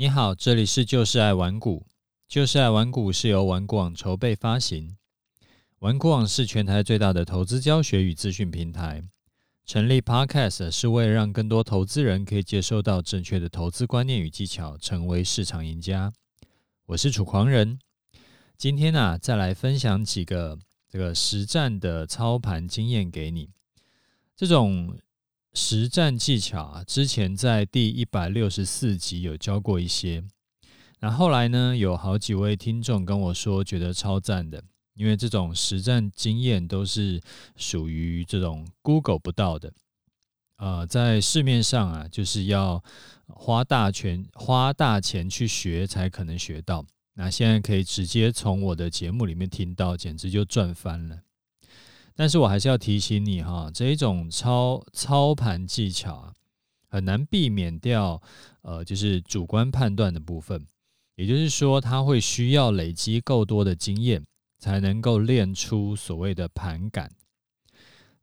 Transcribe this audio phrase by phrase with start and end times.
[0.00, 1.84] 你好，这里是就是爱玩股。
[2.28, 4.96] 就是爱玩股是由玩股网筹备发行。
[5.80, 9.02] 玩股网是全台最大的投资教学与资讯平台。
[9.66, 16.12] 成立 Podcast 是为了让更多投资人可以接收到正确的投资观念与技巧，成为市场赢家。
[16.86, 17.80] 我是楚狂人。
[18.56, 20.56] 今天呢、再来分享几个
[20.88, 23.50] 这个实战的操盘经验给你。
[24.36, 24.96] 这种。
[25.58, 30.22] 实战技巧啊，之前在第一百六十四集有教过一些。
[31.00, 34.62] 那后来呢，有好几位听众跟我说，觉得超赞的，
[34.94, 37.20] 因为这种实战经验都是
[37.56, 39.72] 属于这种 Google 不到的。
[40.58, 42.82] 呃，在市面上啊，就是要
[43.26, 46.86] 花大钱花大钱去学才可能学到。
[47.14, 51.18] 那现在可以直接从我的节目里面听到，简直就赚翻了。
[52.18, 56.34] 但是我还是要提醒你哈，这一种操操盘技巧啊，
[56.88, 58.20] 很难避免掉，
[58.62, 60.66] 呃，就是主观判断的部分。
[61.14, 64.26] 也就是说，它会需要累积够多的经验，
[64.58, 67.08] 才能够练出所谓的盘感，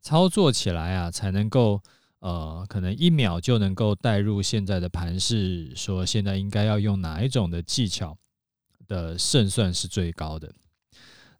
[0.02, 1.82] 操作起来啊，才能够
[2.18, 8.18] 呃，可能一秒就能够带入现在的盘势，说现在应该要用哪一种的技巧
[8.86, 10.52] 的胜算是最高的。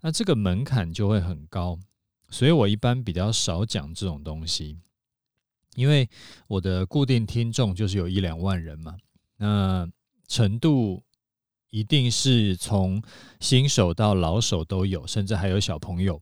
[0.01, 1.79] 那这个门槛就会很高。
[2.31, 4.77] 所以我一般比较少讲这种东西，
[5.75, 6.09] 因为
[6.49, 8.97] 我的固定听众就是有一两万人嘛，
[9.37, 9.89] 那
[10.27, 11.03] 程度
[11.71, 13.03] 一定是从
[13.41, 16.21] 新手到老手都有，甚至还有小朋友。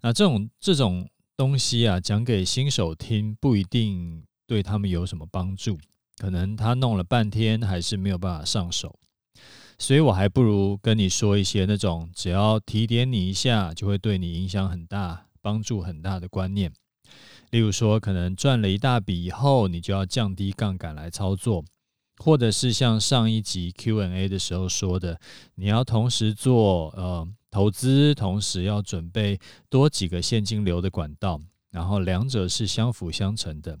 [0.00, 5.78] 那这种这种东西啊，讲给新手听不一定对他们有什么帮助，
[6.18, 8.98] 可能他弄了半天还是没有办法上手。
[9.78, 16.72] 所以我还不如跟你说一些那种只要提点你一下就会对你影响很大、帮助很大的观念。
[17.50, 21.64] 例如说，可能赚了一大笔以后，你就要降低杠杆来操作，
[22.18, 25.20] 或者是像上一集 Q&A 的时候说的，
[25.56, 33.78] 你要同时做呃投资，同时要准备多几个现金流的管道，然后两者是相辅相成的。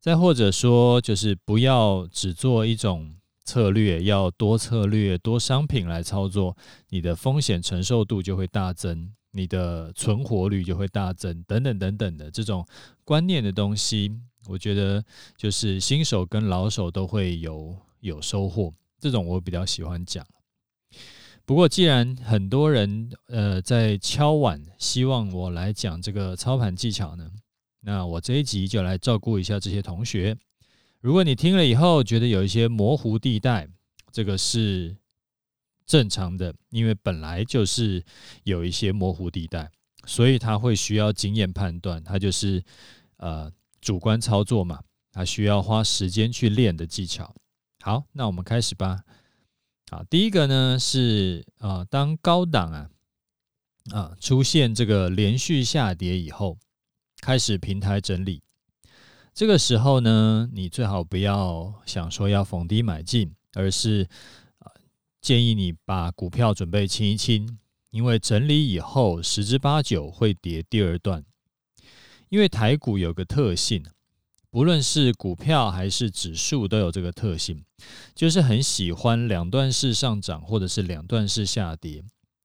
[0.00, 3.14] 再或者说，就是不要只做一种。
[3.44, 6.56] 策略要多策略多商品来操作，
[6.90, 12.66] 你的风险承受度就会大增，你的存活率就会大增，等等等等的这种
[13.04, 14.12] 观念的东西，
[14.46, 15.04] 我觉得
[15.36, 18.72] 就是新手跟老手都会有有收获。
[19.00, 20.24] 这种我比较喜欢讲。
[21.44, 27.28] 不过既然很多人呃在敲碗，希望我来讲这个操盘技巧呢，
[27.80, 30.36] 那我这一集就来照顾一下这些同学。
[31.02, 33.68] 如果你听了以后觉得有一些模糊地带，
[34.12, 34.96] 这个是
[35.84, 38.04] 正常的，因为本来就是
[38.44, 39.68] 有一些模糊地带，
[40.06, 42.62] 所以他会需要经验判断，他就是
[43.16, 44.80] 呃主观操作嘛，
[45.10, 47.34] 他需要花时间去练的技巧。
[47.80, 49.02] 好，那我们开始吧。
[49.90, 52.90] 好，第一个呢是啊、呃，当高档啊
[53.90, 56.56] 啊出现这个连续下跌以后，
[57.20, 58.40] 开始平台整理。
[59.34, 64.06] 这个时候呢，你最好不要想说要逢低买进，而是
[65.22, 67.58] 建议你把股票准备清一清，
[67.90, 71.24] 因为整理以后十之八九会跌第二段。
[72.28, 73.84] 因为台股有个特性，
[74.50, 77.64] 不论是股票还是指数都有这个特性，
[78.14, 82.04] 就是很喜欢两段式上涨或者是两段式下跌，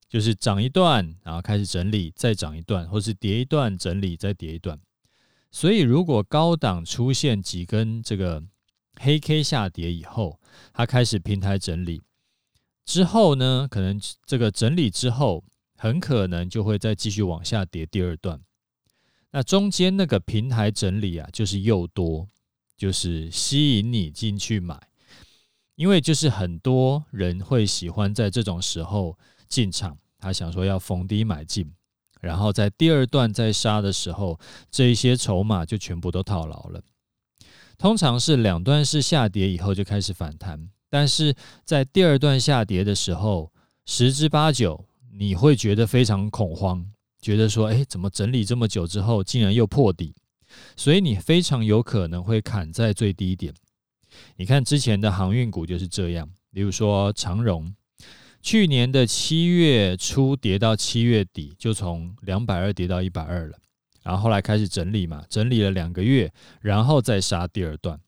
[0.10, 4.80] 就是涨一段然后开始整理，再涨一段，或是跌一段整理再跌一段。
[5.50, 8.44] 所以，如果高档出现几根这个
[9.00, 10.40] 黑 K 下跌以后，
[10.74, 12.02] 它开始平台整理
[12.86, 15.44] 之后呢，可能这个整理之后，
[15.76, 18.40] 很可能就会再继续往下跌第二段。
[19.32, 22.28] 那中间那个平台整理啊，就是诱多，
[22.78, 24.80] 就是吸引你进去买，
[25.76, 31.74] 因为就是很多人会喜欢在这种时候进场，他想说要逢低买进。
[32.22, 34.40] 然后在第二段再杀的时候，
[34.72, 36.82] 这一些筹码就全部都套牢了。
[37.78, 43.52] 通常是两段式下跌以后就开始反弹，但是在第二段下跌的时候，
[43.86, 46.84] 十之八九你会觉得非常恐慌，
[47.22, 50.16] 觉得说：“哎，怎么整理这么久之后竟然又破底？”
[50.76, 53.54] 所以你非常有可能会砍在最低点。
[54.38, 57.74] 你看之前的航运股就是这样，比如说长荣。
[58.42, 63.58] 去年的七月初跌到七月底，就从两百二跌到一百二了，
[64.04, 66.32] 然后后来开始整理嘛，整理了两个月，
[66.62, 68.00] 然后再杀第二段，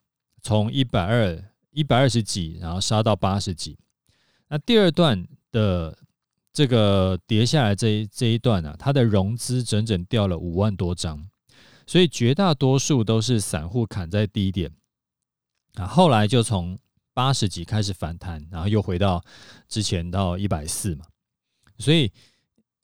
[0.42, 3.78] 从一百二一百二十几，然后杀到八十几。
[4.48, 5.98] 那第二段的
[6.54, 11.28] 这个跌下来这一这一段啊，它的融资整整掉了五万多张，
[11.86, 14.72] 所以绝大多数都是散户砍在低点，
[15.76, 16.80] 啊，后来就从。
[17.20, 19.22] 八十几开始反弹，然后又回到
[19.68, 21.06] 之前到一百四嘛。
[21.78, 22.10] 所以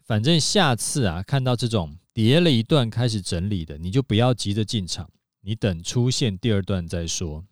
[0.04, 5.10] 反正下次啊，看到这种跌了一段开始整理的，你就不要急着进场，
[5.40, 7.46] 你等出现第二段再说。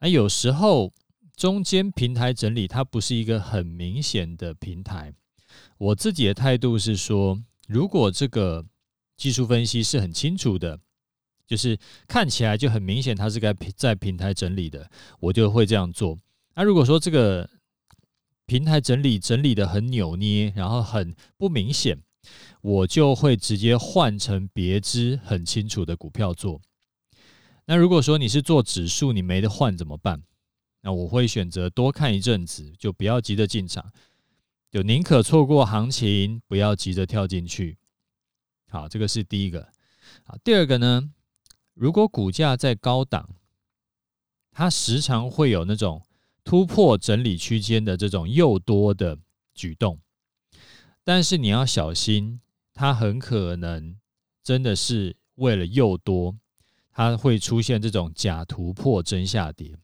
[0.00, 0.92] 啊，有时候
[1.36, 5.14] 中间平台整理它不是一个很明显的平台，
[5.78, 8.66] 我自己的态度是说，如果这个
[9.16, 10.80] 技术分析是很清楚的。
[11.46, 11.78] 就是
[12.08, 14.90] 看起来就很明显，它是该在平台整理的，
[15.20, 16.18] 我就会这样做。
[16.54, 17.48] 那如果说这个
[18.46, 22.02] 平台整理整理得很扭捏，然后很不明显，
[22.60, 26.60] 我就会直接换成别支很清楚的股票做。
[27.66, 30.22] 那如果说你是做指数，你没得换怎么办？
[30.82, 33.92] 那我会选择多看一阵子，就不要急着进场，
[34.70, 37.76] 就宁可错过行情，不要急着跳进去。
[38.70, 39.68] 好，这个是第一个。
[40.22, 41.10] 好，第二个呢？
[41.76, 43.28] 如果股价在高档，
[44.50, 46.02] 它时常会有那种
[46.42, 49.18] 突破整理区间的这种诱多的
[49.54, 50.00] 举动，
[51.04, 52.40] 但是你要小心，
[52.72, 53.94] 它很可能
[54.42, 56.34] 真的是为了诱多，
[56.90, 59.76] 它会出现这种假突破真下跌。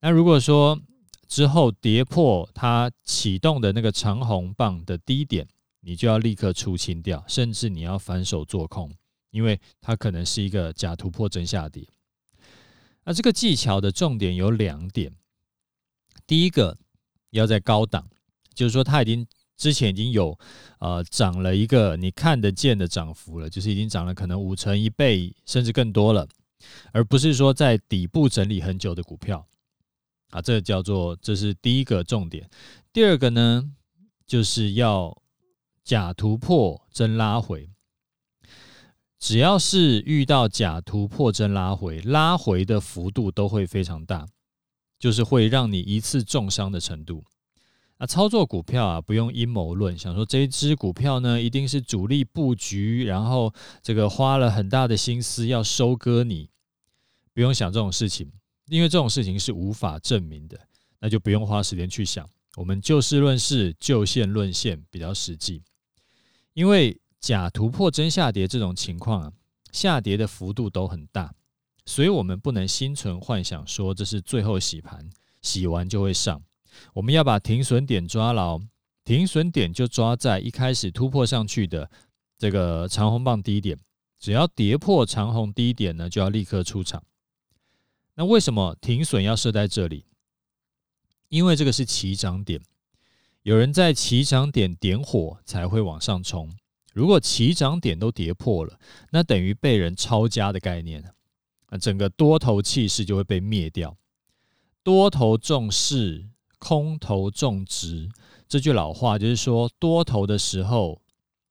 [0.00, 0.78] 那如果说
[1.26, 5.48] 之后跌破它启动的那个长红棒的低点，
[5.80, 8.92] 你就要立刻出清掉，甚至你要反手做空。
[9.32, 11.84] 因为它可能是一个假突破真下跌，
[13.04, 15.12] 那这个技巧的重点有两点。
[16.26, 16.78] 第一个
[17.30, 18.08] 要在高档，
[18.54, 19.26] 就是说它已经
[19.56, 20.38] 之前已经有
[20.78, 26.28] 呃涨了一个你看得见的涨幅了，就是已经涨了可能五成一倍甚至更多了，
[26.92, 29.46] 而不是说在底部整理很久的股票
[30.30, 32.48] 啊，这叫做这是第一个重点。
[32.92, 33.72] 第二个呢，
[34.26, 35.16] 就是要
[35.82, 37.71] 假突破真拉回。
[39.22, 44.26] 只要是遇到假突破真拉回，拉回的幅度都会非常大，
[44.98, 47.22] 就是会让你一次重伤的程度。
[47.98, 56.50] 那操作股票啊，不用阴谋论，想说这一支股票呢，一定是主力布局，然后这个花了很大的心思要收割你，
[57.32, 58.28] 不用想这种事情，
[58.66, 60.58] 因为这种事情是无法证明的，
[60.98, 62.28] 那就不用花时间去想。
[62.56, 65.62] 我们就事论事，就线论线比较实际，
[66.54, 66.98] 因为。
[67.22, 69.32] 假突破真下跌这种情况啊，
[69.70, 71.32] 下跌的幅度都很大，
[71.86, 75.08] 所以我们不能心存幻想说这是最后洗盘，
[75.40, 76.42] 洗完就会上。
[76.94, 78.60] 我们要把停损点抓牢，
[79.04, 81.88] 停损点就抓在一开始突破上去的
[82.36, 83.78] 这个长红棒低点，
[84.18, 87.04] 只要跌破长红低点呢，就要立刻出场。
[88.16, 90.06] 那为什么停损要设在这里？
[91.28, 92.60] 因为这个是起涨点，
[93.42, 96.52] 有人在起涨点点火才会往上冲。
[96.92, 98.78] 如果起涨点都跌破了，
[99.10, 101.02] 那等于被人抄家的概念，
[101.66, 103.96] 啊，整个多头气势就会被灭掉。
[104.82, 106.28] 多头重势，
[106.58, 108.10] 空头重值，
[108.48, 111.00] 这句老话就是说，多头的时候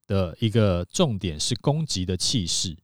[0.06, 2.78] 的一个重点是攻击的气势。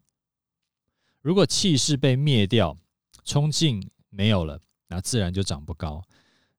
[1.22, 2.78] 如果气势被灭掉，
[3.26, 6.02] 冲劲没有了，那自然就涨不高。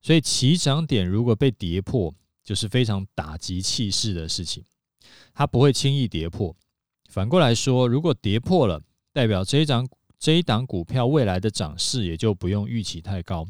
[0.01, 2.13] 所以起涨点如果被跌破，
[2.43, 4.63] 就是非常打击气势的事情。
[5.33, 6.55] 它不会轻易跌破。
[7.09, 8.81] 反过来说，如果跌破了，
[9.11, 9.87] 代表这一档
[10.19, 13.47] 这一档股票未来的涨势也就不用预期太高。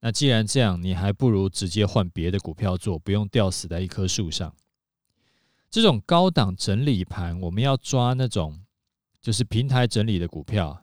[0.00, 4.52] 那既然这样，你还不如直接换别的股票做，不用吊死在一棵树上。
[5.70, 8.60] 这种高档整理盘，我们要抓那种
[9.20, 10.82] 就是平台整理的股票，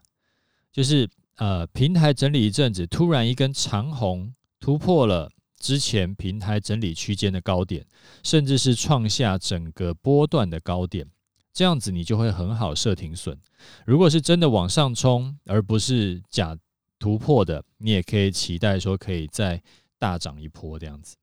[0.71, 5.29] 就是呃平台整理一阵子，突然一根长红突破了。
[5.59, 7.85] 之前平台整理区间的高点，
[8.23, 11.05] 甚至是创下整个波段的高点，
[11.51, 13.37] 这样子你就会很好设停损。
[13.85, 16.57] 如果是真的往上冲，而不是假
[16.97, 19.61] 突破的，你也可以期待说可以再
[19.97, 21.17] 大涨一波这样子。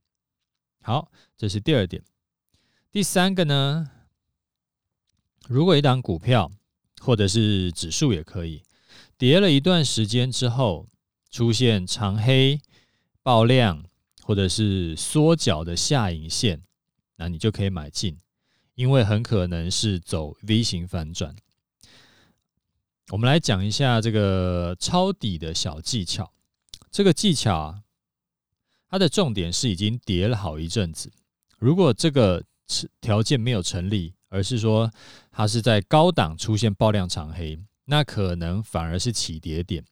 [0.83, 2.03] 好，这是第二点。
[2.93, 3.91] 第三个呢，
[5.49, 6.53] 如果一档股票
[7.01, 8.63] 或者是指数也可以，
[9.17, 10.87] 跌了一段时间之后
[11.31, 12.61] 出现长黑
[13.23, 13.83] 爆量。
[14.27, 16.61] 或者是缩脚的下影线，
[17.15, 18.19] 那你就可以买进，
[18.75, 21.37] 因为很可能是走 V 型反转。
[23.11, 26.33] 我们来讲一下这个抄底的小技巧。
[26.91, 27.83] 这个技巧啊，
[28.89, 31.13] 它的重点是已经跌了好一阵子，
[31.61, 32.43] 如果这个
[33.01, 34.91] 条件没有成立，而是说
[35.31, 39.85] 它是在高档出现爆量长黑，那可能反而是起跌点。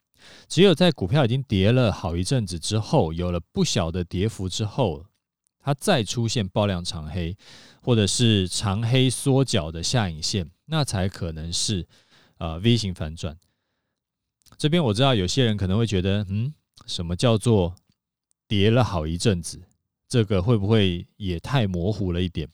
[0.48, 5.06] 只有在股票已经跌了好一阵子之后，有了不小的跌幅之后，
[5.58, 7.36] 它再出现爆量长黑，
[7.82, 11.86] 或者是长黑缩脚的下影线，那才可能是
[12.38, 13.36] 呃 V 型反转。
[14.56, 16.52] 这边我知道有些人可能会觉得，嗯，
[16.86, 17.74] 什么叫做
[18.46, 19.60] 跌了好一阵子？
[20.06, 22.48] 这个会不会也太模糊了一点？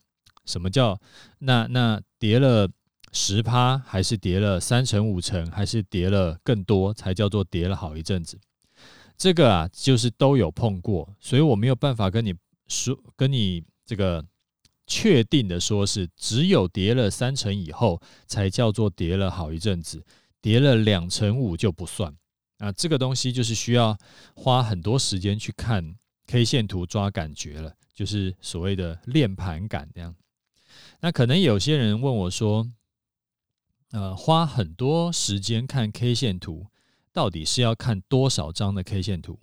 [0.46, 0.98] 什么叫
[1.40, 2.66] 那那跌了
[3.12, 8.38] 十趴，还是跌了三成五成，还是跌了更多才叫做跌了好一阵子？
[9.16, 12.34] 这个啊，就是都有碰过，所以我没有办法跟你
[12.68, 14.24] 说，跟你这个
[14.86, 20.02] 确定的说是只有跌了三成以后才叫做跌了好一阵子，
[20.40, 22.14] 跌了两成五就不算。
[22.58, 23.96] 啊，这个东西就是需要
[24.34, 30.14] 花很多时间去看 K 线图抓感觉了，就是所谓的练盘感这样。
[31.00, 32.66] 那可能有些人问我说，
[33.90, 36.66] 呃，花很多时间看 K 线图。
[37.12, 39.40] 到底是要看多少张的 K 线图？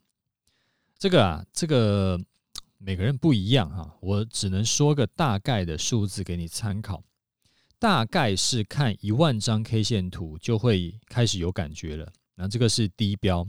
[0.97, 2.17] 这个啊，这个
[2.77, 7.03] 每个人不一样哈，我只能说个大概的数字给你参考。
[7.77, 13.45] 大概是看一万张 K 线图就会开始有感觉了，那这个是低标。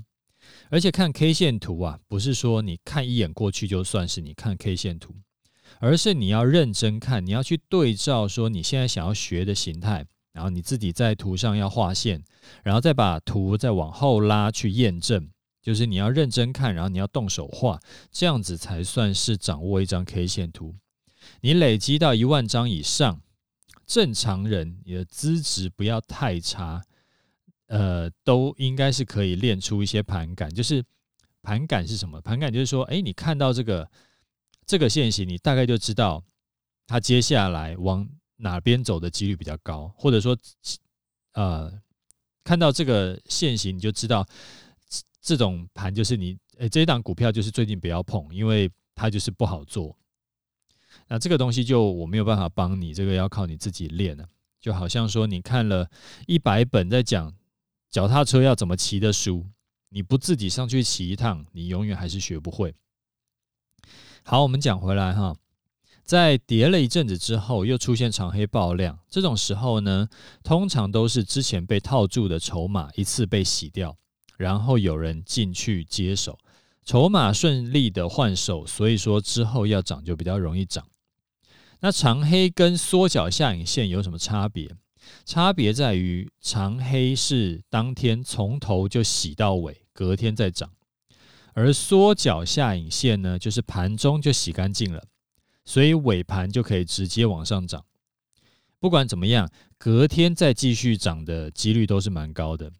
[0.69, 5.15] 而且看 K 线图啊，不是说你看一眼过去就算是你看 K 线图，
[5.79, 10.05] 而是你要认真看，你要去对照说你现在想要学的形态。
[10.39, 12.23] 然后你自己在图上要画线，
[12.63, 15.29] 然后再把图再往后拉去验证，
[15.61, 17.81] 就是你要认真看，然后你要动手画，
[18.13, 20.77] 这样子才算是掌握一张 K 线图。
[21.41, 23.21] 你累积到一万张以上，
[23.85, 26.85] 正常人你的资质不要太差，
[27.67, 30.55] 呃，都应该是可以练出一些盘感。
[30.55, 30.85] 就是
[31.43, 32.21] 盘感是什么？
[32.21, 33.91] 盘感就是说，哎，你看到这个
[34.65, 36.23] 这个线型，你大概就知道
[36.87, 38.09] 它接下来往。
[38.39, 40.37] 哪边走的几率比较高，或者说，
[41.33, 41.73] 呃，
[42.43, 44.27] 看到这个线型你就知道，
[45.21, 49.97] 这种盘就是你，诶，这一档股票就是最近不要碰，因为它就是不好做。
[51.07, 54.29] 那这个东西就我没有办法帮你，这个要靠你自己练了。
[54.61, 55.89] 就好像说，你看了
[56.27, 57.35] 一百本在讲
[57.91, 59.47] 脚踏车要怎么骑的书，
[59.89, 62.75] 你不自己上去骑一趟，你永远还是学不会。
[64.23, 65.37] 好，我们讲回来哈。
[66.09, 70.09] 在跌了一阵子之后，又出现长黑爆量，这种时候呢，
[70.43, 73.95] 通常都是之前被套住的筹码一次被洗掉，
[74.39, 76.39] 然后有人进去接手，
[76.83, 80.87] 筹码顺利的换手，所以说之后要涨就比较容易涨。
[81.81, 84.75] 那长黑跟缩脚下影线有什么差别？
[85.27, 90.71] 差别在于长黑是当天从头就洗到尾，隔天再涨，
[91.53, 95.05] 而缩脚下影线呢，就是盘中就洗干净了。
[95.69, 97.85] 所以尾盘就可以直接往上涨，
[98.79, 99.47] 不管怎么样，
[99.77, 102.73] 隔天再继续涨的几率都是蛮高的。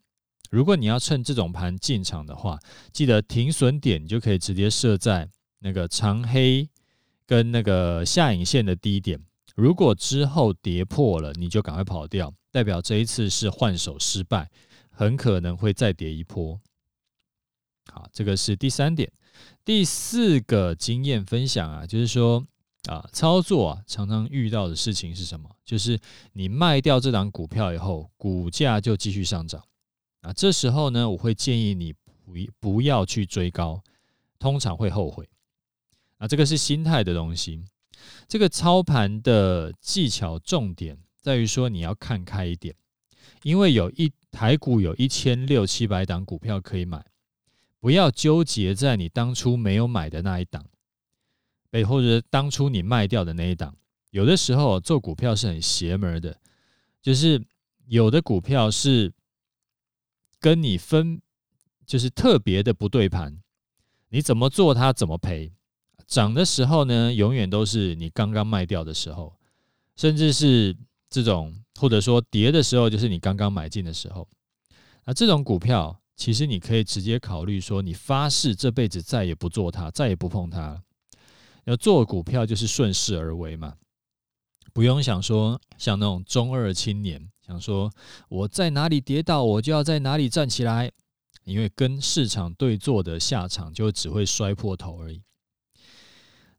[0.49, 2.59] 如果你要趁这种盘进场的话，
[2.91, 5.29] 记得停损点你就可以直接设在
[5.59, 6.67] 那个长黑
[7.27, 9.21] 跟那个下影线的低点。
[9.55, 14.51] 如果之后跌破了，你就赶快跑掉，代表这一次是换手失败，
[14.89, 16.59] 很可能会再跌一波。
[17.93, 19.13] 好，这个是第三点。
[19.63, 22.47] 第四个经验分享啊，就是说。
[22.89, 25.49] 啊，操作啊，常常遇到的事情是什么？
[25.63, 26.01] 就是
[26.33, 29.63] 你卖掉这档股票以后，股价就继续上涨。
[30.23, 33.83] 啊，这时候呢，我会建议你不不要去追高，
[34.39, 35.29] 通常会后悔。
[36.17, 37.63] 啊，这个是心态的东西。
[38.27, 42.75] 这个操盘的技巧重点在于说，你要看开一点，
[43.43, 47.05] 因为有一台股有一千六七百档股票可以买，
[47.81, 50.65] 不要纠结在你当初没有买的那一档。
[51.71, 53.77] 被或者当初你卖掉的那一档，
[54.11, 56.37] 有的时候做股票是很邪门的，
[57.03, 57.43] 就是
[57.87, 59.13] 有的股票是
[60.41, 61.21] 跟你分，
[61.87, 63.39] 就是特别的不对盘，
[64.09, 65.53] 你怎么做它怎么赔，
[66.07, 69.35] 涨的时候呢，永远都是你刚刚卖掉的时候，
[69.97, 70.77] 甚至是
[71.11, 74.29] 这种或者说跌的时候，就是你刚刚买进的时候，
[75.05, 80.83] 那这种股票其实你可以直接考虑说，你发誓这辈子再也不做它，再也不碰它了。
[81.69, 83.75] 要做股票就是顺势而为嘛，
[84.73, 87.93] 不用想说像那种中二青年想说
[88.31, 90.91] 我在哪里跌倒，我就要在哪里站起来，
[91.45, 95.23] 因为跟市场对坐的下场就只会摔破头而已。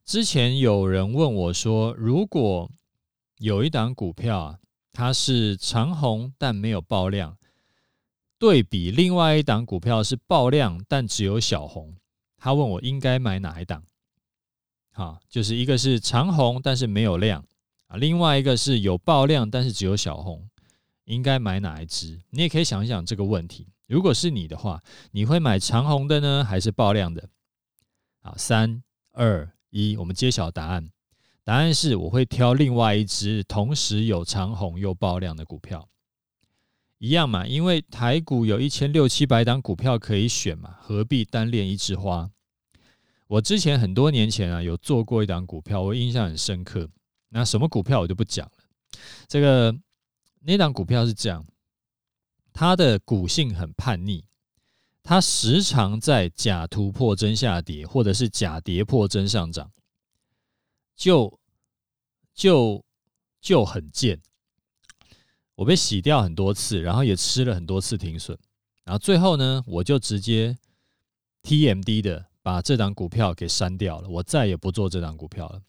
[0.06, 2.70] 之前有人问我说，如果
[3.40, 4.60] 有一档股票啊，
[4.94, 7.36] 它是长红但没有爆量，
[8.38, 11.96] 对比另外一档股票是爆量但只有小红，
[12.38, 13.84] 他问我应该买哪一档？
[15.00, 17.42] 啊，就是一个是长红，但是没有量
[17.88, 20.46] 啊；另外一个是有爆量，但是只有小红，
[21.06, 22.20] 应该买哪一只？
[22.32, 23.70] 你也可以想一想这个问题。
[23.88, 27.30] 如果是你的话，你会买长红的呢，还是爆量的？
[28.24, 30.90] 啊，三二一，我们揭晓答案。
[31.46, 35.88] 答案是我会挑另外一只同时有长红又爆量的股票，
[36.98, 42.30] 一样嘛，因为台股有一千六七百档股票可以选嘛，何必单恋一枝花？
[43.30, 46.90] 我之前很多年前啊，有做过一档股票，我印象很深刻。
[47.30, 48.54] 那什么股票我就不讲了。
[49.28, 49.78] 这个
[50.40, 51.46] 那档股票是这样，
[52.52, 54.26] 它的股性很叛逆，
[55.04, 59.72] 它时常在假突破真下跌，或者是假跌破真上涨，
[60.96, 61.40] 就
[62.34, 62.84] 就
[63.40, 64.20] 就很贱。
[65.54, 68.36] 我被洗掉很多次，然后也吃了很多次停损，
[68.86, 70.58] 然后最后呢，我就直接
[71.44, 75.62] TMD 的把这档股票给删掉了，我再也不做这档股票了。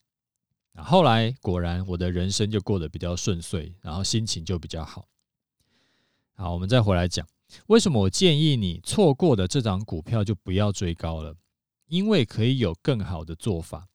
[0.82, 5.06] 后来果然我的人生就过得比较顺遂，然后心情就比较好。
[6.36, 7.26] 好，我们再回来讲，
[7.66, 11.36] 为什么我建议你错过的这档股票就不要追高了？
[11.86, 13.86] 因为可以有更好的做法。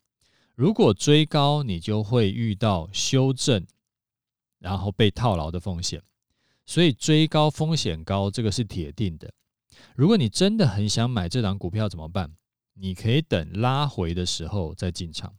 [0.53, 3.65] 如果追高，你就会遇到修正。
[4.59, 6.03] 然后被套牢的风险，
[6.67, 9.33] 所以追高风险高，这个是铁定的。
[9.95, 12.31] 如果你真的很想买这档股票怎么办？
[12.75, 15.35] 你可以等拉回的时候再进场。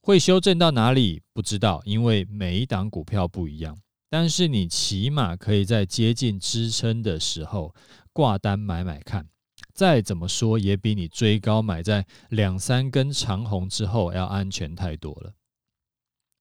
[0.00, 3.76] 会修正到哪里不知道，因为每一档股票不一样。
[4.08, 7.74] 但是你起码可以在接近支撑的时候
[8.12, 9.28] 挂单买买看。
[9.74, 15.34] 再怎么说也比你追高买在两三根长红之后要安全太多了。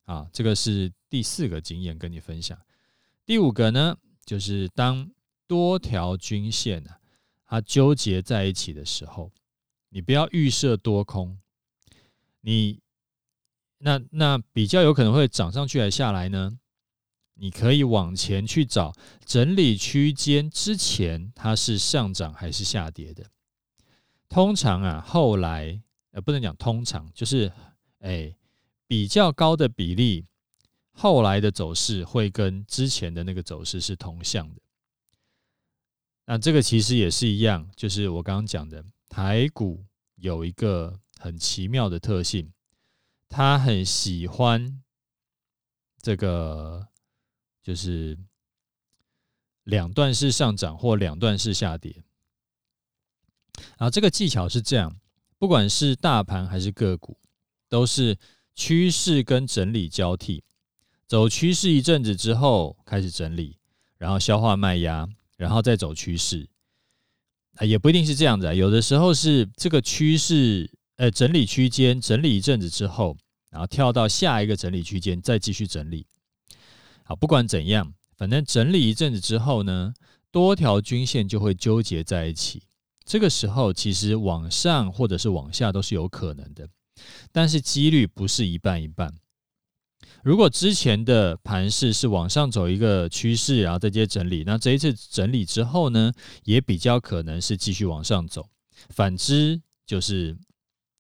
[0.06, 2.58] 啊，这个是第四个经验跟你分享。
[3.26, 5.10] 第五个呢，就是当
[5.48, 7.00] 多条均线啊，
[7.48, 9.32] 它纠结在一起的时候，
[9.96, 11.40] 你不要预设多空，
[12.42, 12.82] 你
[13.78, 16.60] 那那比较有可能会涨上去还下来呢？
[17.36, 18.94] 你可以往前去找
[19.26, 23.26] 整理区间之前它是上涨还是下跌的。
[24.28, 27.50] 通常啊，后来呃不能讲通常，就是
[28.00, 28.36] 哎。
[28.88, 30.28] 比较高的比例，
[30.92, 34.62] 后来的走势会跟之前的那个走势是同向的。
[36.28, 42.52] 那这个其实也是一样，就是我刚刚讲的，台股有一个很奇妙的特性，
[43.30, 44.84] 它很喜欢
[46.02, 46.86] 这个，
[47.64, 48.20] 就是
[49.64, 52.04] 两段式上涨或两段式下跌。
[53.78, 55.00] 啊这个技巧是这样，
[55.38, 57.18] 不管是大盘还是个股，
[57.70, 58.18] 都是。
[58.58, 60.42] 趋势跟整理交替，
[61.08, 63.60] 走趋势一阵子之后开始整理，
[63.98, 66.48] 然后消化卖压，然后再走趋势。
[67.56, 73.16] 啊，也不一定是这样子啊，有的时候是这个趋势，呃，整理区间整理一阵子之后，
[73.50, 76.06] 然后跳到下一个整理区间再继续整理。
[77.04, 79.94] 好，不管怎样，反正整理一阵子之后呢，
[80.32, 82.64] 多条均线就会纠结在一起。
[83.06, 86.68] 这个时候其实往上或者是往下都是有可能的。
[87.32, 89.14] 但是几率不是一半一半。
[90.26, 96.12] 如果之前的盘势是往上走一个趋势，然后再接整理，那这一次整理之后呢，
[96.46, 98.50] 也比较可能是继续往上走。
[98.90, 100.36] 反之就是，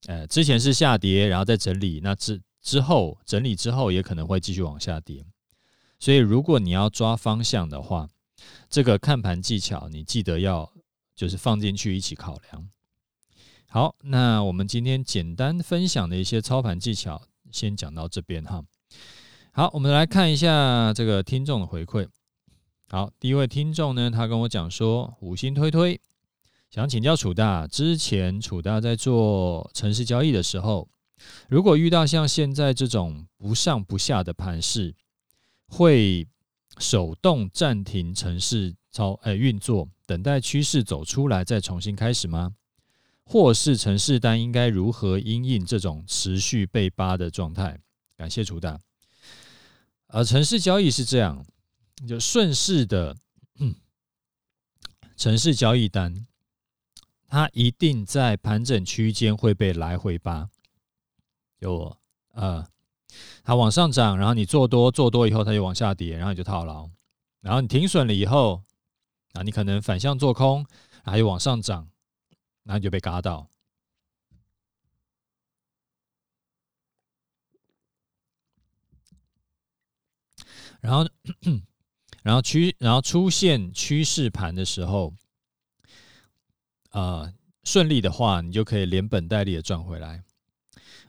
[0.06, 5.26] 呃，之前是下跌，然后再整理，那之之后整理之后也可能会继续往下跌。
[5.98, 8.08] 所以如果你要抓方向的话，
[8.70, 10.72] 这个看盘技巧你记得要
[11.16, 12.70] 就是放进去一起考量。
[13.66, 18.64] 好，那我们今天简单分享的一些操盘技巧，先讲到这边哈。
[19.58, 22.06] 好，我们来看一下这个听众的回馈。
[22.90, 25.98] 好，第一位听众呢，他跟我讲说，五星推推，
[26.70, 30.90] 想请教楚大，之前楚大在做城市交易的时候，
[31.48, 34.94] 如果遇到像现在这种不上不下的盘势，
[35.70, 36.28] 会
[36.78, 42.52] 手动暂停城市操诶运作，等待趋势走出来再重新开始吗？
[43.24, 47.80] 或是城市单应该如何因应这种持续被扒的状态？
[48.18, 48.78] 感谢楚大。
[50.16, 51.46] 而城市交易是这样，
[52.08, 53.18] 就顺势的
[55.18, 56.26] 城市交易单，
[57.28, 60.50] 它一定在盘整区间会被来回扒。
[61.60, 61.98] 有
[62.32, 62.66] 呃，
[63.44, 66.90] 它往上涨，然后你做多，做多以后它就往下跌，然后你就套牢，
[67.42, 68.64] 然后你停损了以后，
[69.34, 70.66] 啊，你可能反向做空，
[71.04, 71.90] 然后又往上涨。
[72.64, 73.50] 然后你就被嘎到，
[80.86, 81.10] 然后，
[82.22, 85.16] 然后趋，然后出现趋势盘的时候，
[86.92, 90.24] 啊，顺利的话，你就可以连本带利的赚回来。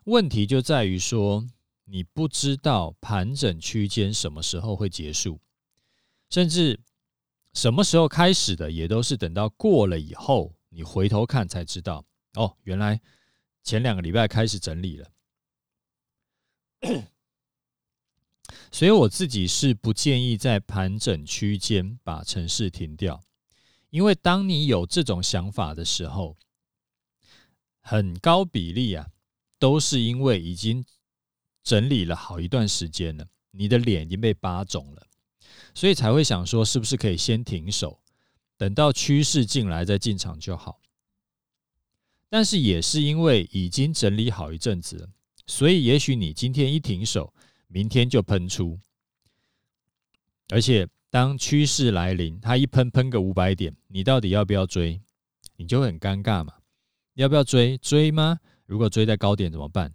[0.05, 1.47] 问题就在于说，
[1.85, 5.39] 你不知道盘整区间什么时候会结束，
[6.31, 6.81] 甚至
[7.53, 10.55] 什么时候开始的，也都是等到过了以后。
[10.71, 12.99] 你回头看才知道，哦，原来
[13.63, 15.11] 前两个礼拜开始整理了。
[18.71, 23.23] 所以我自己是不建议在盘整区间把城市停掉，
[23.91, 26.37] 因为当你有这种想法的时候，
[27.81, 29.07] 很高比例啊，
[29.59, 30.85] 都是因为已经
[31.63, 35.07] 整理了好一段时间了，你的脸已经被扒肿了，
[35.75, 38.01] 所以才会想说是不是可以先停手，
[38.57, 40.81] 等到趋势进来再进场就好。
[42.29, 45.09] 但是也是因为已经整理好一阵子了，
[45.47, 47.33] 所以也许你今天一停手，
[47.77, 48.81] 明天就喷出。
[50.49, 55.03] 而且当趋势来临，它一喷喷个五百点，你到底要不要追？
[55.57, 56.55] 你就很尴尬嘛。
[57.17, 57.77] 要不要追？
[57.77, 58.41] 追吗？
[58.65, 59.93] 如果追在高点怎么办？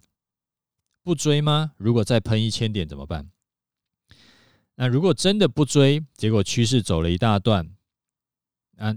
[1.02, 1.72] 不追吗？
[1.76, 3.28] 如果再喷一千点怎么办？
[4.76, 7.74] 那如果真的不追，结果趋势走了一大段，
[8.76, 8.96] 啊。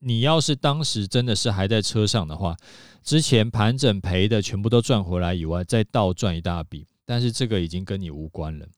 [0.00, 2.56] 你要是当时真的是还在车上的话，
[3.04, 8.68] 之前盘整赔的全部都赚回来以外，再倒赚一大笔，但是这个已经跟你无关了。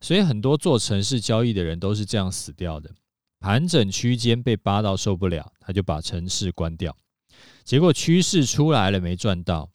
[0.00, 2.90] 所以很多做城市交易的人都是这样死掉的。
[3.38, 6.96] 盘整区间被扒到受不了，他就把城市关掉，
[7.62, 9.68] 结果趋势出来了没赚到，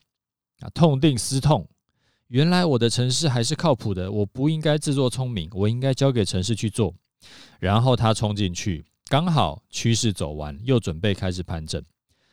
[0.58, 1.68] 啊，痛定思痛，
[2.26, 6.92] 原来我的城市还是靠谱的，我不应该自作聪明，我应该交给城市去做，
[7.60, 8.84] 然后他冲进去。
[9.04, 11.80] 刚好趋势走完，又准备开始盘整，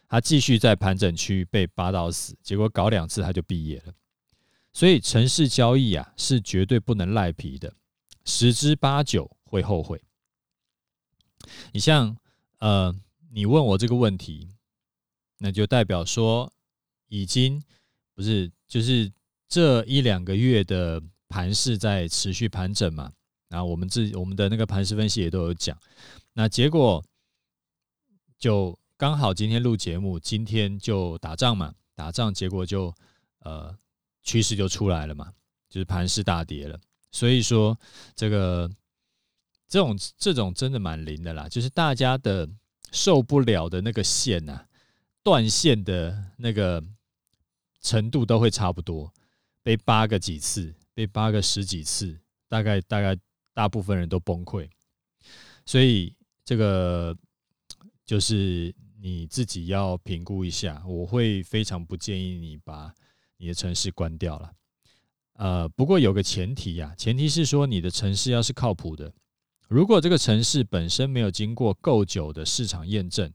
[0.07, 3.93] 他继续在盘整区被扒到死，结果搞两次他就毕业了。
[4.77, 7.73] 所以城市交易啊，是绝对不能赖皮的，
[8.25, 9.99] 十之八九会后悔。
[11.71, 12.15] 你像
[12.59, 12.95] 呃，
[13.31, 14.47] 你问我这个问题，
[15.39, 16.53] 那就代表说
[17.07, 17.59] 已经
[18.13, 19.11] 不是就是
[19.49, 23.11] 这一两个月的盘势在持续盘整嘛。
[23.47, 25.75] 然后我们自我们的那个盘势分析也都有讲。
[26.33, 27.03] 那结果
[28.37, 32.93] 就刚好今天录节目，今天就打仗嘛，打仗结果就
[33.39, 33.75] 呃
[34.27, 35.31] 趋势就出来了嘛，
[35.69, 36.77] 就是盘势大跌了。
[37.11, 37.79] 所以说
[38.13, 38.69] 这个
[39.69, 42.47] 这种这种真的蛮灵的啦，就是大家的
[42.91, 44.67] 受不了的那个线呐、啊，
[45.23, 46.83] 断线的那个
[47.81, 49.13] 程度都会差不多，
[49.63, 53.17] 被扒个几次，被扒个十几次，大概大概
[53.53, 54.69] 大部分人都崩溃，
[55.65, 56.13] 所以。
[56.47, 57.13] 这个
[58.05, 62.89] 就是你自己要评估一下，我会非常不建议你把
[63.37, 64.51] 你的城市关掉了。
[65.33, 69.13] 呃，不过有个前提呀，前提是说你的城市要是靠谱的。
[69.67, 73.31] 如果这个城市本身没有经过够久的市场验证，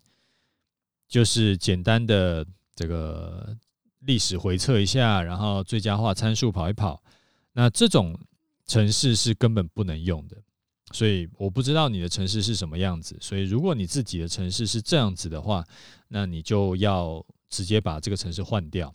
[1.07, 3.57] 就是简单的这个
[4.01, 7.03] 历史回测一下，然后最佳化参数跑一跑，
[7.53, 8.19] 那这种
[8.67, 10.37] 城市是根本不能用的。
[10.91, 15.65] 所以我不知道你的城市是什么样子，所以如果你自己的城市是这样子的话，
[16.09, 18.95] 那你就要直接把这个城市换掉。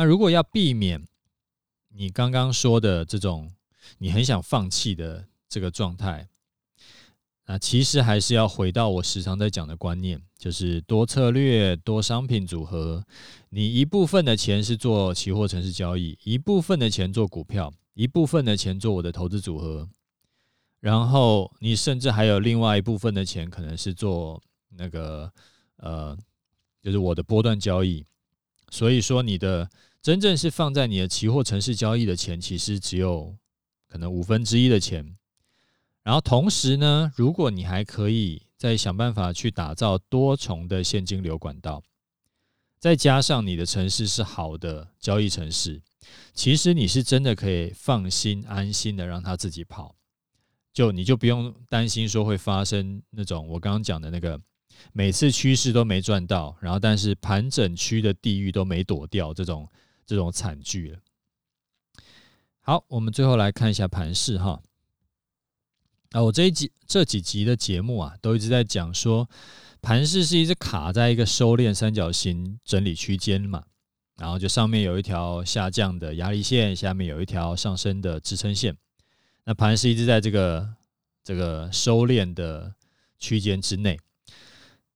[0.00, 1.06] 那如果要避免
[1.90, 3.52] 你刚刚说的这种
[3.98, 6.26] 你很想放弃的这个状态，
[7.44, 13.04] 那其实还是要回到我时常在讲的观念，就是多策略、多商品组合。
[13.50, 17.70] 你一部分的钱是做期货城市交易，一部分的钱做股票。
[17.92, 19.86] 一部分的钱做我的投资组合，
[20.78, 24.42] 然后你甚至还有另外一部分的钱，可能是做
[24.78, 25.30] 那个
[25.76, 26.16] 呃，
[26.82, 28.02] 就是我的波段交易。
[28.72, 29.68] 所以说，你的
[30.02, 33.36] 真正是放在你的期货城市交易的钱，其实只有
[33.86, 35.14] 可能五分之一的钱。
[36.02, 41.82] 然后同时呢，如果你还可以再想办法去打造多重的现金流管道，
[42.78, 45.82] 再加上你的城市是好的交易城市。
[46.32, 49.94] 其实你是真的可以放心安心的让它自己跑，
[50.72, 54.40] 就你就不用担心说会发生那种我刚刚讲的那个
[54.94, 59.68] 每次趋势都没赚到，然后但是盘整区的地域都没躲掉这种
[60.10, 60.98] 这种惨剧了。
[62.62, 64.60] 好，我们最后来看一下盘势哈。
[66.10, 69.30] 啊，我这一集这几集的节目啊，都一直在讲说
[69.80, 73.62] 盘势是一直卡在一个收敛三角形整理区间嘛。
[74.16, 78.76] 然后就上面有一条下降的压力线，下面有一条上升的支撑线。
[79.44, 80.74] 那盘是一直在这个
[81.22, 82.74] 这个收敛的
[83.20, 83.96] 区间之内。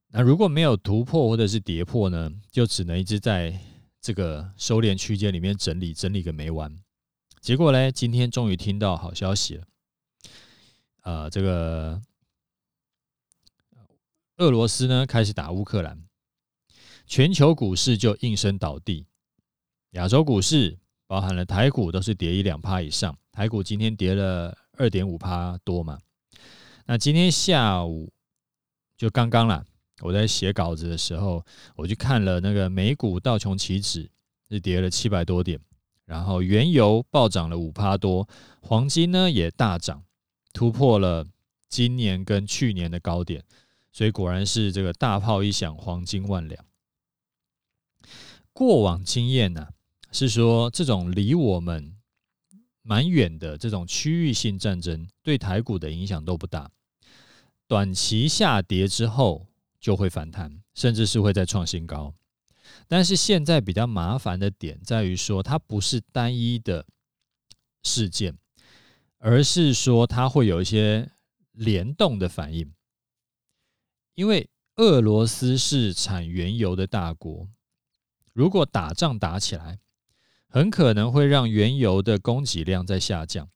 [0.08, 3.56] 那如果没有突破或者是跌破呢，就只能一直在
[4.04, 6.78] 这个收敛区间里面整理，整理个没完。
[7.40, 9.64] 结果呢，今天终于听到好消息了。
[11.04, 12.02] 呃，这个
[14.36, 16.04] 俄罗斯呢开始打乌克兰，
[17.06, 19.06] 全球股市就应声倒地。
[19.92, 25.98] 亚洲股市包含了台股都是跌一两趴以上，台股今天跌了二点五趴多嘛。
[26.84, 28.12] 那今天下午
[28.98, 29.64] 就刚刚啦，
[30.00, 31.44] 我在写稿子的时候，
[31.76, 34.10] 我去看了那个美股道琼期指
[34.50, 35.58] 是跌了七百多点，
[36.04, 38.28] 然后原油暴涨了五趴多，
[38.60, 40.02] 黄金呢也大涨，
[40.52, 41.26] 突破了
[41.68, 43.44] 今年跟去年的高点，
[43.92, 46.64] 所以果然是这个大炮一响，黄金万两。
[48.52, 49.70] 过往经验呢、啊，
[50.12, 51.96] 是说这种离我们
[52.82, 56.70] 蛮远的这种区域性战争，对台股的影响都不大，
[57.66, 59.46] 短期下跌之后
[59.84, 62.14] 就会反弹，甚至是会再创新高。
[62.88, 66.86] 但是现在比较麻烦的点在于说，它不是单一的
[67.82, 68.38] 事件，
[69.18, 71.10] 而是说它会有一些
[71.52, 72.72] 联动的反应，
[74.14, 77.46] 因为俄罗斯是产原油的大国。
[78.32, 79.80] 如果打仗打起来，
[80.48, 83.50] 很可能会让原油的供给量在下降，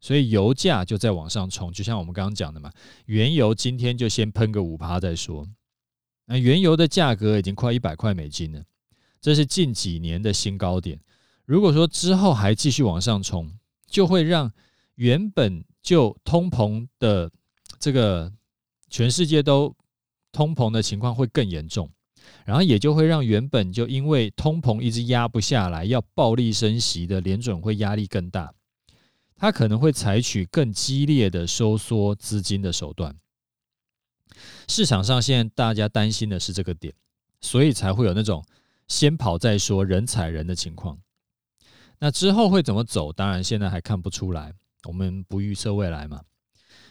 [0.00, 1.70] 所以油价就在往上冲。
[1.70, 2.72] 就像我们刚刚讲的嘛，
[3.04, 5.46] 原油今天就先喷个五趴再说。
[6.26, 8.62] 那原油的价格已经快一百块美金了，
[9.20, 11.00] 这是近几年的新高点。
[11.44, 13.50] 如果说之后还继续往上冲，
[13.86, 14.52] 就会让
[14.96, 17.30] 原本就通膨的
[17.78, 18.32] 这个
[18.90, 19.74] 全世界都
[20.32, 21.88] 通膨的情况会更严重。
[22.44, 28.52] 然后也就会让原本就因为通膨一直压不下来，要暴力升息的联准会压力更大，
[29.36, 33.14] 它可能会采取更激烈的收缩资金的手段。
[34.68, 36.94] 市场上现在大家担心的是这个点，
[37.40, 38.44] 所以才会有那种
[38.88, 40.98] 先跑再说，人踩人的情况。
[41.98, 43.12] 那之后会怎么走？
[43.12, 44.52] 当然现在还看不出来，
[44.84, 46.22] 我们不预测未来嘛。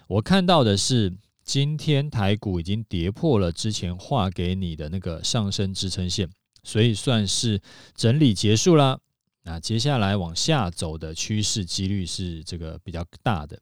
[0.07, 1.17] 我看到的是。
[1.45, 6.27] 今天台股已经跌破了之前画给你的那个上升支撑线，
[6.63, 7.61] 所以算是
[7.93, 8.99] 整理结束了。
[9.43, 13.61] 那接下来往下走的趋势几率是这个比较大的，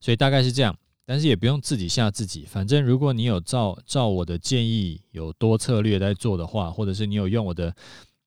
[0.00, 0.78] 所以大概是这样。
[1.08, 7.74] 但是也不用自己吓自己，反正如果你有照照我的建议有多策略在做的话，或者是你有用我的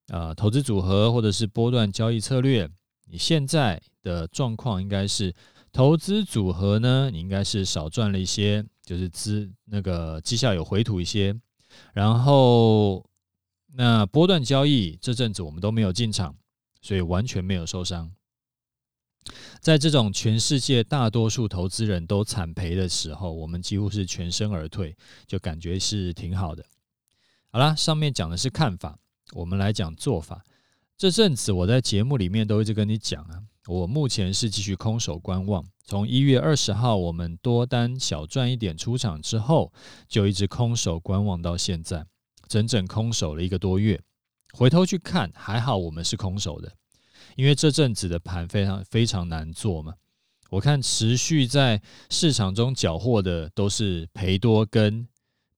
[0.08, 2.68] 呃投资组合或者是波段交易策略，
[3.06, 5.32] 你现在的状况应该是。
[5.74, 11.34] 投资组合呢，你应该是少赚了一些，就是资那个绩效有回吐一些，
[11.94, 13.06] 然后
[13.76, 16.36] 那波段交易这阵子我们都没有进场，
[16.82, 18.12] 所以完全没有受伤。
[19.60, 24.96] 在这种全世界大多数投资人都惨赔的时候，我们几乎是全身而退，
[25.28, 26.66] 就感觉是挺好的。
[27.52, 28.98] 好啦，上面讲的是看法，
[29.34, 30.44] 我们来讲做法。
[30.98, 33.44] 这阵子我在节目里面都一直跟你讲啊。
[33.68, 39.72] 我目前是继续空手观望，从一月二十号我们多单小赚一点出场之后，
[40.08, 42.06] 就一直空手观望到现在，
[42.48, 44.02] 整整空手了一个多月。
[44.54, 46.74] 回头去看，还好我们是空手的，
[47.36, 49.94] 因为这阵子的盘非常非常难做嘛。
[50.50, 55.08] 我看持续在市场中缴获的都是赔多跟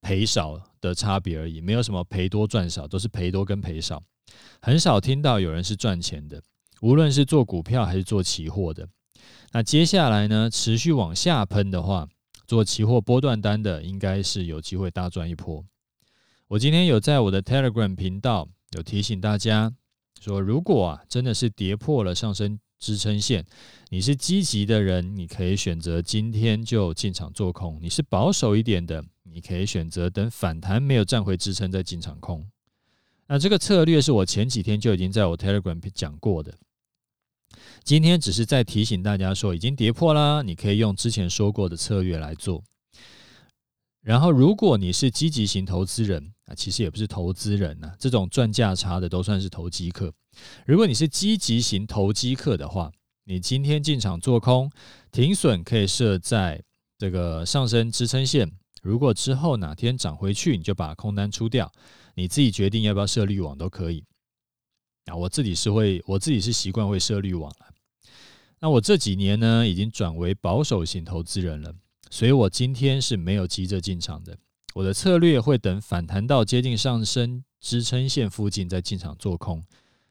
[0.01, 4.03] 赔少的差别而已，没有什么赔多赚少，都是赔多跟赔少，
[4.61, 6.41] 很少听到有人是赚钱的。
[6.81, 8.87] 无论是做股票还是做期货的，
[9.53, 12.07] 那接下来呢，持续往下喷的话，
[12.45, 15.65] 做期货波段单的应该是有机会大赚一波。
[16.49, 19.73] 我今天有在我的 Telegram 频道有提醒大家
[20.23, 23.45] 说，如果啊真的是跌破了上升支撑线，
[23.89, 32.47] 你是积极的人，你可以选择今天就进场做空；你是保守一点的，你可以选择等反弹没有站回支撑再进场空。
[33.27, 36.57] 那这个策略是我前几天就已经在我 Telegram 讲过的。
[37.83, 42.63] 今天只是在提醒大家说，已经跌破啦，你可以用之前说过的策略来做。
[44.01, 50.13] 然后，如果你是积极型投资人啊，其实也不是投资人呐，这种赚价差的都算是投机客。
[50.65, 52.91] 如果你是积极型投机客的话，
[53.25, 54.69] 你今天进场做空，
[55.11, 56.61] 停损可以设在
[56.97, 58.51] 这个上升支撑线。
[58.81, 61.71] 如果之后哪天涨回去，你就把空单出掉，
[62.15, 64.03] 你自己决定要不要设滤网都可以。
[65.05, 67.67] 啊，我自己是会，我自己是习惯会设滤网了。
[68.59, 71.73] 那我这几年呢，已经转为保守型投资人了，
[72.09, 74.37] 所以我今天是没有急着进场的。
[74.73, 79.63] 我的策略会等反弹到接近上升支撑线附近再进场做空。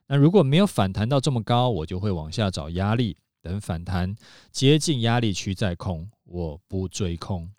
[0.06, 4.14] 那如果没有反弹到这么高，我就会往下找压力，等反弹
[4.50, 6.08] 接近压力区再空。
[6.24, 7.50] 我不追空。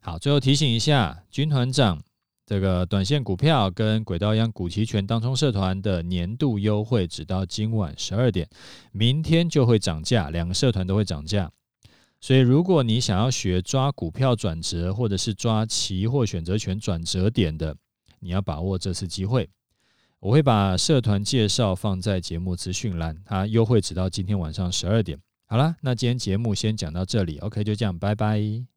[0.00, 2.02] 好，最后提醒一下，军团长。
[2.44, 8.46] 这个短线股票跟轨道央，股期权当冲社团的年度优惠只到今晚十二点，
[8.90, 11.50] 明天就会涨价，两个社团都会涨价。
[12.22, 17.76] 所以，如果你想要学抓股票转折，或者是抓期货选择权转折点的，
[18.20, 19.50] 你要把握这次机会。
[20.20, 25.18] 我会把社团介绍放在节目资讯栏，它优惠直到今天晚上十二点。
[25.46, 28.71] 好了，那今天节目先讲到这里，OK，就这样，拜拜。